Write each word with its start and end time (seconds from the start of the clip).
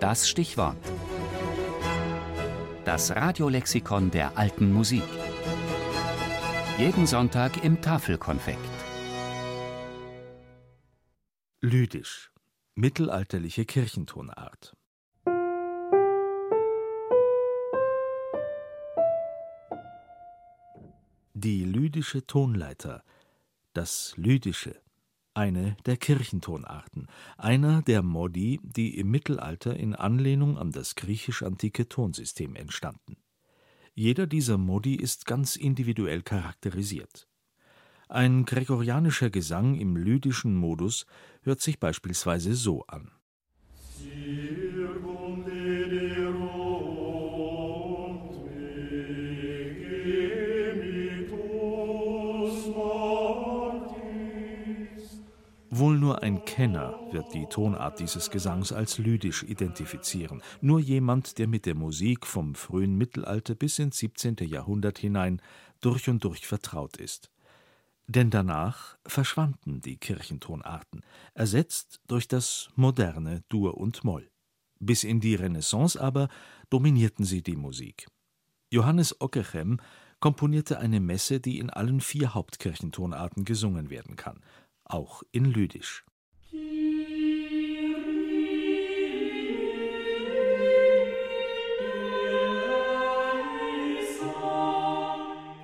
Das 0.00 0.28
Stichwort. 0.28 0.76
Das 2.84 3.16
Radiolexikon 3.16 4.10
der 4.10 4.36
alten 4.36 4.70
Musik. 4.70 5.02
Jeden 6.76 7.06
Sonntag 7.06 7.64
im 7.64 7.80
Tafelkonfekt. 7.80 8.58
Lydisch. 11.62 12.30
Mittelalterliche 12.74 13.64
Kirchentonart. 13.64 14.76
Die 21.32 21.64
lydische 21.64 22.26
Tonleiter. 22.26 23.02
Das 23.72 24.12
Lydische 24.18 24.78
eine 25.36 25.76
der 25.84 25.96
Kirchentonarten, 25.96 27.08
einer 27.36 27.82
der 27.82 28.02
Modi, 28.02 28.58
die 28.62 28.98
im 28.98 29.10
Mittelalter 29.10 29.76
in 29.76 29.94
Anlehnung 29.94 30.56
an 30.56 30.72
das 30.72 30.94
griechisch-antike 30.94 31.88
Tonsystem 31.88 32.56
entstanden. 32.56 33.16
Jeder 33.94 34.26
dieser 34.26 34.58
Modi 34.58 34.94
ist 34.94 35.26
ganz 35.26 35.56
individuell 35.56 36.22
charakterisiert. 36.22 37.28
Ein 38.08 38.44
gregorianischer 38.44 39.30
Gesang 39.30 39.74
im 39.74 39.96
lydischen 39.96 40.54
Modus 40.54 41.06
hört 41.42 41.60
sich 41.60 41.80
beispielsweise 41.80 42.54
so 42.54 42.86
an. 42.86 43.10
Wohl 55.78 55.98
nur 55.98 56.22
ein 56.22 56.42
Kenner 56.46 56.98
wird 57.10 57.34
die 57.34 57.44
Tonart 57.44 58.00
dieses 58.00 58.30
Gesangs 58.30 58.72
als 58.72 58.96
lydisch 58.96 59.42
identifizieren, 59.42 60.40
nur 60.62 60.80
jemand, 60.80 61.36
der 61.36 61.48
mit 61.48 61.66
der 61.66 61.74
Musik 61.74 62.26
vom 62.26 62.54
frühen 62.54 62.96
Mittelalter 62.96 63.54
bis 63.54 63.78
ins 63.78 63.98
17. 63.98 64.36
Jahrhundert 64.40 64.98
hinein 64.98 65.42
durch 65.82 66.08
und 66.08 66.24
durch 66.24 66.46
vertraut 66.46 66.96
ist. 66.96 67.30
Denn 68.06 68.30
danach 68.30 68.96
verschwanden 69.06 69.82
die 69.82 69.98
Kirchentonarten, 69.98 71.02
ersetzt 71.34 72.00
durch 72.06 72.26
das 72.26 72.70
moderne 72.74 73.42
Dur 73.50 73.76
und 73.76 74.02
Moll. 74.02 74.30
Bis 74.80 75.04
in 75.04 75.20
die 75.20 75.34
Renaissance 75.34 76.00
aber 76.00 76.28
dominierten 76.70 77.26
sie 77.26 77.42
die 77.42 77.56
Musik. 77.56 78.06
Johannes 78.70 79.20
Ockeghem 79.20 79.78
komponierte 80.20 80.78
eine 80.78 81.00
Messe, 81.00 81.38
die 81.38 81.58
in 81.58 81.68
allen 81.68 82.00
vier 82.00 82.32
Hauptkirchentonarten 82.32 83.44
gesungen 83.44 83.90
werden 83.90 84.16
kann– 84.16 84.40
auch 84.86 85.22
in 85.32 85.44
Lydisch. 85.44 86.04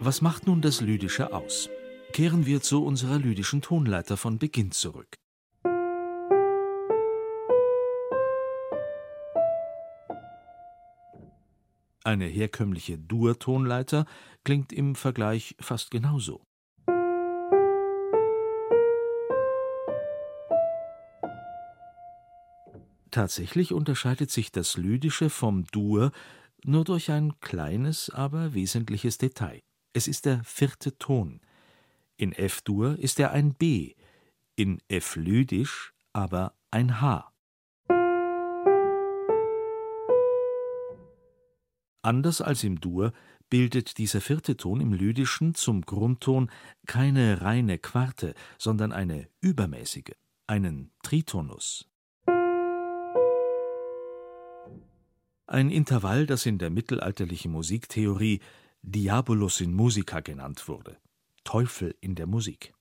Was 0.00 0.22
macht 0.22 0.46
nun 0.46 0.62
das 0.62 0.80
Lydische 0.80 1.32
aus? 1.32 1.68
Kehren 2.12 2.46
wir 2.46 2.62
zu 2.62 2.84
unserer 2.84 3.18
lydischen 3.18 3.60
Tonleiter 3.60 4.16
von 4.16 4.38
Beginn 4.38 4.70
zurück. 4.70 5.16
Eine 12.04 12.24
herkömmliche 12.24 12.96
Dur-Tonleiter 12.96 14.06
klingt 14.44 14.72
im 14.72 14.94
Vergleich 14.94 15.56
fast 15.60 15.90
genauso. 15.90 16.47
Tatsächlich 23.18 23.72
unterscheidet 23.72 24.30
sich 24.30 24.52
das 24.52 24.76
Lydische 24.76 25.28
vom 25.28 25.64
Dur 25.72 26.12
nur 26.62 26.84
durch 26.84 27.10
ein 27.10 27.40
kleines, 27.40 28.10
aber 28.10 28.54
wesentliches 28.54 29.18
Detail. 29.18 29.58
Es 29.92 30.06
ist 30.06 30.24
der 30.24 30.44
vierte 30.44 30.96
Ton. 30.98 31.40
In 32.16 32.30
F-Dur 32.30 32.96
ist 32.96 33.18
er 33.18 33.32
ein 33.32 33.54
B, 33.54 33.96
in 34.54 34.80
F-Lydisch 34.86 35.94
aber 36.12 36.54
ein 36.70 37.00
H. 37.00 37.32
Anders 42.02 42.40
als 42.40 42.62
im 42.62 42.80
Dur 42.80 43.12
bildet 43.50 43.98
dieser 43.98 44.20
vierte 44.20 44.56
Ton 44.56 44.80
im 44.80 44.92
Lydischen 44.92 45.56
zum 45.56 45.80
Grundton 45.80 46.52
keine 46.86 47.42
reine 47.42 47.78
Quarte, 47.78 48.34
sondern 48.58 48.92
eine 48.92 49.28
übermäßige, 49.40 50.14
einen 50.46 50.92
Tritonus. 51.02 51.88
Ein 55.48 55.70
Intervall, 55.70 56.26
das 56.26 56.46
in 56.46 56.58
der 56.58 56.70
mittelalterlichen 56.70 57.50
Musiktheorie 57.50 58.40
Diabolus 58.82 59.60
in 59.60 59.72
musica 59.72 60.20
genannt 60.20 60.68
wurde, 60.68 60.98
Teufel 61.42 61.94
in 62.00 62.14
der 62.14 62.26
Musik. 62.26 62.74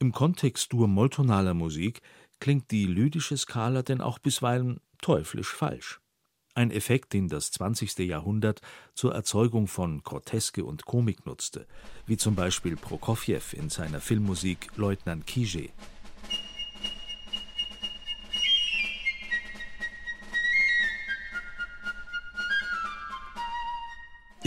Im 0.00 0.12
Kontext 0.12 0.72
dur-molltonaler 0.72 1.54
Musik 1.54 2.02
klingt 2.40 2.70
die 2.70 2.86
lydische 2.86 3.36
Skala 3.36 3.82
denn 3.82 4.00
auch 4.00 4.18
bisweilen 4.18 4.80
teuflisch 5.00 5.52
falsch. 5.52 6.00
Ein 6.54 6.70
Effekt, 6.70 7.12
den 7.12 7.28
das 7.28 7.50
20. 7.52 7.98
Jahrhundert 8.00 8.60
zur 8.94 9.14
Erzeugung 9.14 9.66
von 9.66 10.02
Groteske 10.02 10.64
und 10.64 10.84
Komik 10.84 11.24
nutzte, 11.24 11.66
wie 12.06 12.16
zum 12.16 12.34
Beispiel 12.34 12.76
Prokofjew 12.76 13.40
in 13.52 13.70
seiner 13.70 14.00
Filmmusik 14.00 14.68
Leutnant 14.76 15.26
Kije. 15.26 15.70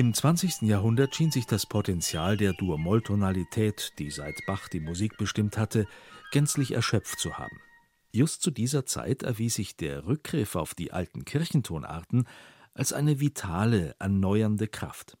Im 0.00 0.14
20. 0.14 0.62
Jahrhundert 0.62 1.14
schien 1.14 1.30
sich 1.30 1.44
das 1.44 1.66
Potenzial 1.66 2.38
der 2.38 2.54
Dur-Moll-Tonalität, 2.54 3.92
die 3.98 4.10
seit 4.10 4.34
Bach 4.46 4.66
die 4.66 4.80
Musik 4.80 5.18
bestimmt 5.18 5.58
hatte, 5.58 5.86
gänzlich 6.30 6.70
erschöpft 6.70 7.20
zu 7.20 7.36
haben. 7.36 7.60
Just 8.10 8.40
zu 8.40 8.50
dieser 8.50 8.86
Zeit 8.86 9.22
erwies 9.22 9.56
sich 9.56 9.76
der 9.76 10.06
Rückgriff 10.06 10.56
auf 10.56 10.74
die 10.74 10.90
alten 10.90 11.26
Kirchentonarten 11.26 12.26
als 12.72 12.94
eine 12.94 13.20
vitale, 13.20 13.94
erneuernde 13.98 14.68
Kraft. 14.68 15.18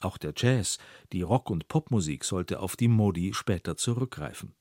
Auch 0.00 0.16
der 0.16 0.32
Jazz, 0.36 0.78
die 1.12 1.22
Rock- 1.22 1.50
und 1.50 1.66
Popmusik 1.66 2.22
sollte 2.22 2.60
auf 2.60 2.76
die 2.76 2.86
Modi 2.86 3.34
später 3.34 3.76
zurückgreifen. 3.76 4.54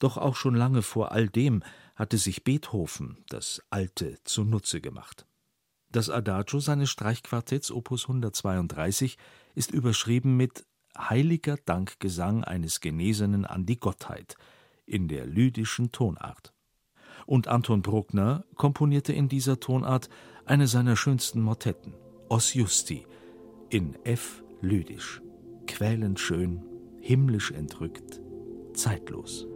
Doch 0.00 0.18
auch 0.18 0.34
schon 0.34 0.56
lange 0.56 0.82
vor 0.82 1.12
all 1.12 1.28
dem 1.28 1.62
hatte 1.94 2.18
sich 2.18 2.42
Beethoven 2.42 3.18
das 3.28 3.62
Alte 3.70 4.18
zunutze 4.24 4.80
gemacht. 4.80 5.26
Das 5.94 6.10
Adagio 6.10 6.58
seines 6.58 6.90
Streichquartetts 6.90 7.70
Opus 7.70 8.08
132 8.08 9.16
ist 9.54 9.70
überschrieben 9.70 10.36
mit 10.36 10.66
Heiliger 10.98 11.56
Dankgesang 11.56 12.42
eines 12.42 12.80
Genesenen 12.80 13.44
an 13.44 13.64
die 13.64 13.78
Gottheit 13.78 14.34
in 14.86 15.06
der 15.06 15.24
lydischen 15.24 15.92
Tonart. 15.92 16.52
Und 17.26 17.46
Anton 17.46 17.82
Bruckner 17.82 18.44
komponierte 18.56 19.12
in 19.12 19.28
dieser 19.28 19.60
Tonart 19.60 20.08
eine 20.46 20.66
seiner 20.66 20.96
schönsten 20.96 21.40
Motetten, 21.40 21.94
Os 22.28 22.54
Justi, 22.54 23.06
in 23.70 23.94
F 24.02 24.42
lydisch, 24.60 25.22
quälend 25.68 26.18
schön, 26.18 26.64
himmlisch 27.02 27.52
entrückt, 27.52 28.20
zeitlos. 28.72 29.46